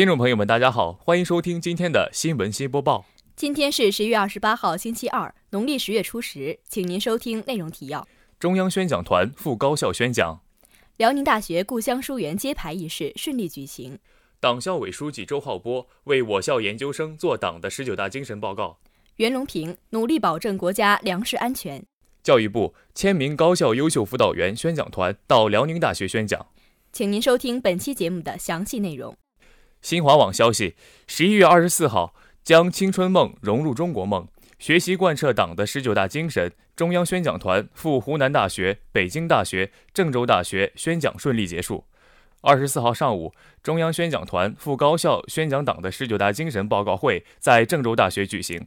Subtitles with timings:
[0.00, 3.04] 听众朋友们，大家好，欢迎收听今天的新闻新播报。
[3.36, 8.08] 今天是十月二十八号，星期二，农历十月初十，请您收听内容提要：
[8.38, 10.40] 中央宣讲团赴高校宣讲；
[10.96, 13.98] 辽宁大学故乡书园揭牌仪式顺利举行；
[14.40, 18.78] 党校委书记周浩波为我校研究生做党的十九大精神报告；
[19.16, 21.78] 袁隆平努力保证国家粮食安全；
[22.22, 26.46] 教育部千名高校优秀辅导员宣讲团到辽宁大学宣讲。
[26.90, 29.14] 请您收听本期节目的详细内容。
[29.82, 30.74] 新华网消息，
[31.06, 36.52] 十一月二十四号，将青春梦融入中国梦，学习贯彻党的十九大精神。
[36.76, 41.84] 中央宣讲团赴湖南大学、北京大学、郑州大学宣讲顺利结束。
[42.42, 48.66] 二十四号上午，中央宣讲团赴高校宣讲党的十九大精神报告会在郑州大学举行。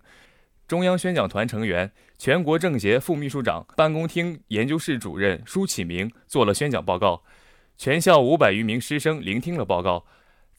[0.67, 7.22] 中央宣讲团成员、全国政协副秘书长、办公厅研究室主任舒启明做了宣讲报告，
[7.78, 10.06] 全校五百余名师生聆听了报告。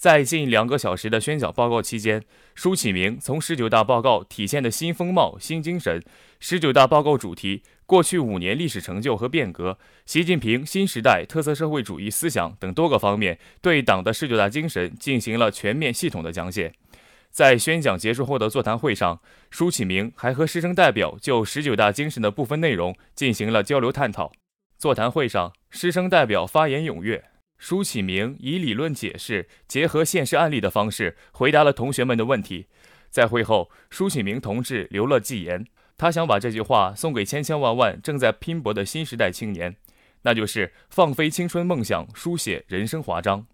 [0.05, 2.23] 在近两个小时的宣讲报告期间，
[2.55, 6.05] 舒启明从十九大报告体现的新风貌、新精神、
[6.39, 16.75] 十九大报告主题、过去五年历史成就和变革、习近平新时代特色社会主义思想等多个方面，对党的十九大精神进行了全面系统的讲解。
[17.31, 24.31] 在宣讲结束后的座谈会上，舒启明还和师生代表就十九大精神的部分内容进行了交流探讨。
[24.77, 27.25] 座谈会上，师生代表发言踊跃。
[27.59, 32.67] 舒启明以理论解释，结合现实案例的方式回答了同学们的问题。
[33.11, 35.67] 在会后，舒启明同志留了寄言，
[35.97, 39.77] 他想把这句话送给千千万万正在拼搏的新时代青年，
[40.23, 43.47] 那就是放飞青春梦想，书写人生华章。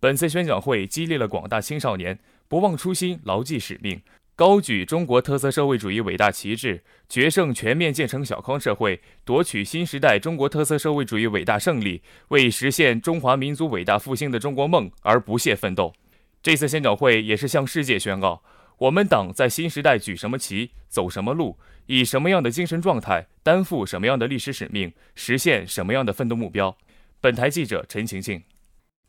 [0.00, 2.18] 本次宣讲会激励了广大青少年
[2.48, 4.00] 不忘初心，牢记使命。
[4.38, 15.92] 高举中国特色社会主义伟大旗帜，决胜全面建成小康社会，夺取新时代中国特色社会主义伟大胜利，为实现中华民族伟大复兴的中国梦而不懈奋斗。
[16.40, 18.44] 这次宣讲会也是向世界宣告，
[18.78, 26.78] 我们党在新时代举什么旗，走什么路，以什么样的精神状态，担负什么样的历史使命，实现什么样的奋斗目标。
[27.20, 28.40] 本台记者陈晴晴。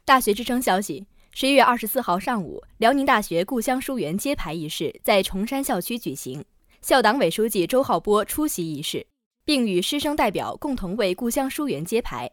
[0.04, 1.06] 大学之声消息。
[1.32, 6.44] 十一月二十四号上午，辽宁大学故乡书园揭牌仪式在崇山校区举行，
[6.82, 9.06] 校党委书记周浩波出席仪式，
[9.46, 12.30] 并与师生代表共同为故乡书园揭牌。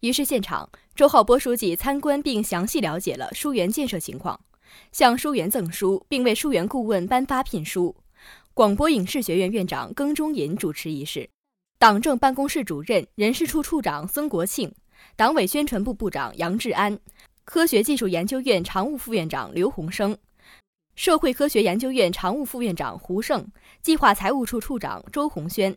[0.00, 4.38] 仪式现场，周浩波书记参观并详细了解了书园建设情况，
[4.92, 7.96] 向书园赠书，并为书园顾问颁发聘书。
[8.52, 11.30] 广播影视学院院长耿中银主持仪式，
[11.78, 14.74] 党政办公室主任、人事处处长孙国庆，
[15.16, 16.98] 党委宣传部部长杨志安。
[17.44, 20.16] 科学技术研究院常务副院长刘洪生，
[20.96, 23.46] 社会科学研究院常务副院长胡胜，
[23.82, 25.76] 计划财务处处长周红轩，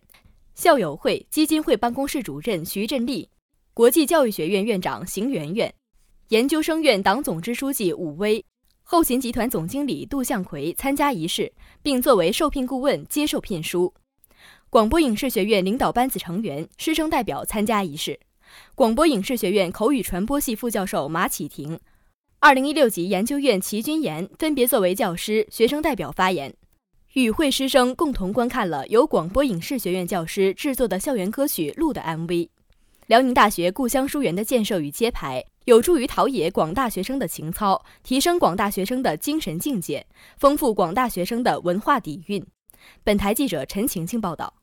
[0.55, 3.29] 校友会基金会办公室主任徐振立，
[3.73, 5.71] 国际教育学院院长邢媛媛，
[6.29, 8.43] 研究生院党总支书记武威，
[8.81, 11.51] 后勤集团总经理杜向奎参加仪式，
[11.83, 13.93] 并作为受聘顾问接受聘书。
[14.69, 18.17] 广播影视学院领导班子成员、师生代表参加仪式。
[18.75, 21.79] 广播影视学院口语传播系副教授马启婷，
[22.39, 26.53] 二零一六级研究院齐军岩分别作为教师、学生代表发言。
[27.13, 32.49] 与会师生共同观看了由广播影视学院教师制作的校园歌曲《鹿》的 MV。
[33.07, 40.05] 辽宁大学故乡书园的建设与揭牌，有助于陶冶广大学生的情操，提升广大学生的精神境界，
[40.37, 42.45] 丰富广大学生的文化底蕴。
[43.03, 44.53] 本台记者陈晴晴报道。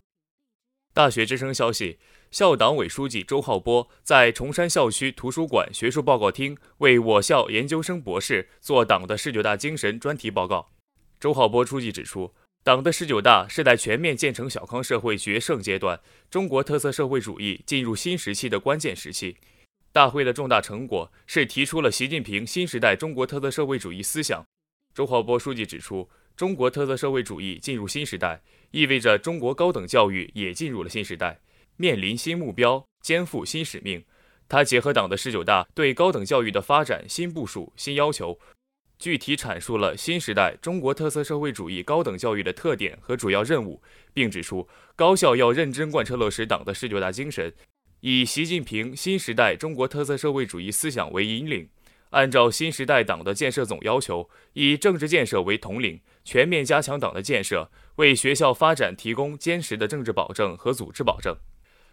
[0.92, 1.98] 大学之声消息。
[2.34, 10.72] 校党委书记周浩波在崇山校区图书馆学术报告厅为我校研究生博士做党的十九大精神专题报告。
[11.20, 12.34] 周浩波书记指出，
[12.64, 19.36] 党的十九大是在全面建成小康社会决胜阶段，中国特色社会主义进入新时期的关键时期。
[19.92, 24.44] 大会的重大成果是提出了习近平新时代中国特色社会主义思想。
[24.92, 28.42] 周浩波书记指出，中国特色社会主义进入新时代，
[28.72, 31.38] 意味着中国高等教育也进入了新时代。
[31.76, 34.04] 面临新目标，肩负新使命。
[34.48, 38.38] 他结合党的十九大对高等教育的发展新部署、新要求，
[38.98, 43.82] 具体阐述了新时代中国特色社会主义高等教育的特点和主要任务，
[44.12, 47.52] 并指出，高校要认真贯彻落实党的十九大精神，
[48.00, 51.68] 以习近平新时代中国特色社会主义思想为引领，
[52.10, 61.34] 按照新时代党的建设总要求，以政治建设为统领，全面加强党的建设，为学校发展提供坚实的政治保证和组织保证。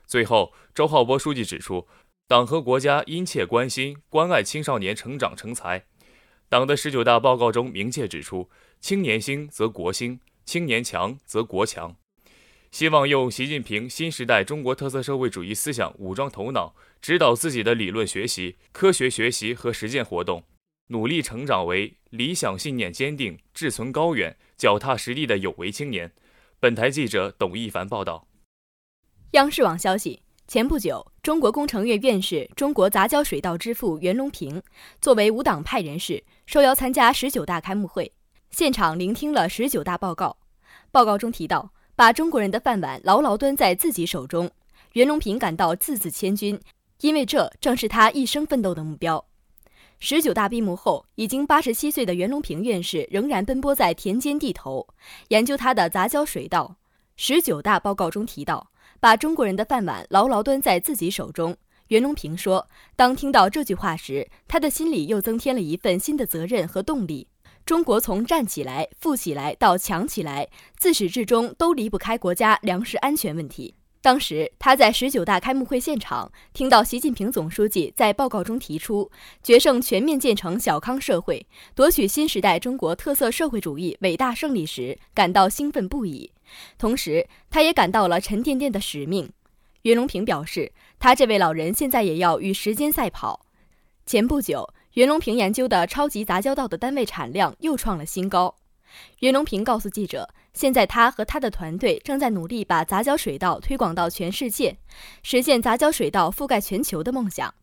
[0.08, 1.88] 最后，周浩波书记指出，
[2.28, 5.86] 党和国家殷切关心、关爱青少年成长成才。
[6.50, 8.50] 党的十九大报告中明确指出，
[8.80, 11.96] 青年兴则国兴，青年强则国强。
[12.72, 20.44] 希望用习近平新时代中国特色社会主义思想武装头脑，指导自己的理论学习、科学学习和实践活动，
[20.88, 26.14] 努力成长为理想信念坚定、志存高远、脚踏实地的有为青年。
[26.60, 28.28] 本台记者董一凡报道。
[29.32, 30.22] 央视网消息。
[30.46, 34.62] 前不久，中国工程院院士、中国杂交水稻之父袁隆平
[35.00, 38.12] 作为无党派人士，受邀参加十九大开幕会，
[38.50, 40.36] 现场聆听了十九大报告。
[40.92, 44.52] 报告中提到，把中国人的饭碗牢牢端在自己手中，
[44.94, 46.60] 袁隆平感到字字千钧，
[47.00, 49.24] 因为这正是他一生奋斗的目标。
[50.00, 54.86] 十九大闭幕后，已经八十七岁的袁隆平院士仍然奔波在田间地头，
[55.30, 56.76] 研究他的杂交水稻。
[57.16, 58.71] 十九大报告中提到。
[59.02, 61.58] 把中国人的饭碗牢牢端在自己手中，
[61.88, 67.28] 袁隆平说：“当听到这句话时，他的心里又增添了一份新的责任和动力。
[67.66, 79.10] 中国从站起来、富起来到强起来，自始至终都离不开国家粮食安全问题。”当时他在十九大开幕会现场，听到习近平总书记在报告中提出
[79.44, 81.46] “决胜全面建成小康社会，
[81.76, 86.32] 夺取新时代中国特色社会主义伟大胜利”时，感到兴奋不已。
[86.80, 89.32] 同时，他也感到了沉甸甸的使命。
[89.84, 93.46] 袁隆平表示，他这位老人现在也要与时间赛跑。
[94.08, 98.56] 前不久，袁隆平研究的超级杂交稻的单位产量又创了新高。
[99.20, 104.78] 袁隆平告诉记者，现在他和他的团队正在努力把杂交水稻推广到全世界，
[105.24, 107.54] 实现杂交水稻覆盖全球的梦想。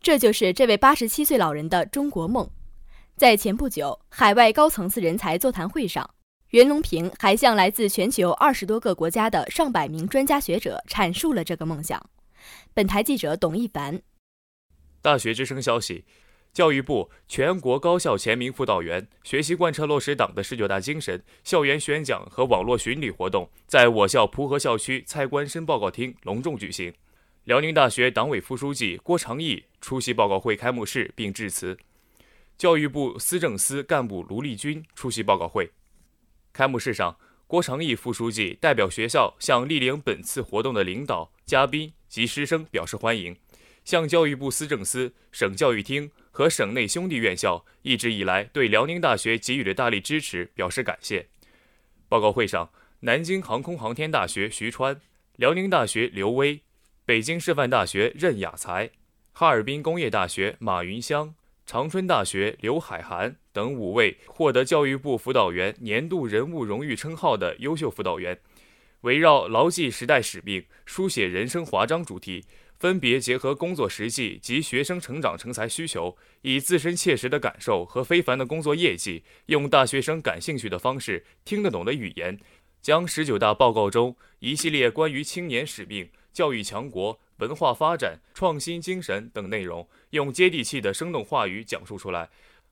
[0.00, 2.48] 这就是这位八十七岁老人的中国梦。
[3.16, 6.08] 在前不久，海外高层次人才座谈会上。
[6.50, 12.04] 袁隆平还向来自全球二十多个国家的上百名专家学者阐述了这个梦想。
[12.74, 14.00] 本台记者董一凡。
[15.02, 16.04] 大学之声消息：
[16.52, 26.92] 教育部全国高校全民辅导员学习贯彻落实党的十九大精神校园宣讲和网络巡礼活动在我校蒲河校区蔡官深报告厅隆重举行。
[27.44, 31.78] 辽宁大学党委副书记郭长义出席报告会开幕式并致辞。
[32.58, 35.70] 教育部思政司干部卢立军出席报告会。
[36.52, 43.36] 开幕式上，郭长义副书记代表学校向莅临本次活动的领导、嘉宾及师生表示欢迎，
[43.84, 51.26] 向教育部思政司、省教育厅和省内兄弟院校一直以来对辽宁大学给予的大力支持表示感谢。
[52.08, 55.00] 报告会上，南京航空航天大学徐川、
[55.36, 56.60] 辽宁大学刘威、
[57.04, 58.90] 北京师范大学任雅才、
[59.32, 61.34] 哈尔滨工业大学马云香。
[61.66, 68.40] 长春大学刘海涵等五位获得教育部辅导员年度人物荣誉称号的优秀辅导员，
[69.02, 72.44] 围绕牢记时代使命、书写人生华章主题，
[72.80, 82.40] 分别结合工作实际及学生成长成才需求，以自身切实的感受和非凡的工作业绩，用大学生感兴趣的方式、听得懂的语言，
[82.80, 87.20] 将十九大报告中一系列关于青年使命、教育强国。
[87.36, 92.28] 文化发展、创新精神等内容，用接地气的生动话语讲述出来，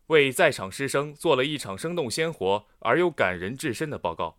[0.08, 4.36] 为在场师生做了一场生动鲜活而又感人至深的报告。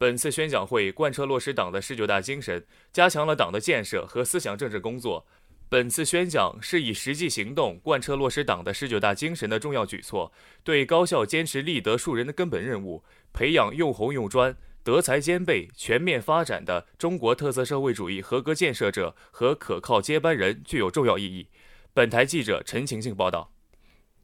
[0.00, 5.26] 本次宣讲会贯彻落实党的十九大精神，加强了党的建设和思想政治工作。
[5.68, 10.32] 本次宣讲是以实际行动贯彻落实党的十九大精神的重要举措，
[10.64, 13.04] 对高校坚持立德树人的根本任务，
[13.34, 14.56] 培养用红用专。
[14.82, 21.46] 德才兼备、全面发展的中国特色社会主义合格建设者和可靠接班人具有重要意义。
[21.92, 23.52] 本台记者陈晴晴报道。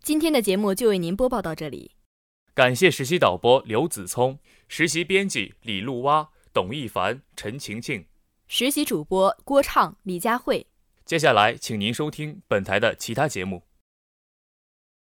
[0.00, 1.96] 今天的节目就为您播报到这里，
[2.57, 8.07] 感谢实习导播刘子聪、实习编辑李露蛙、董一凡、陈晴晴，
[8.49, 10.67] 实习主播郭畅、李佳慧。
[11.05, 13.63] 接下来，请您收听本台的其他节目。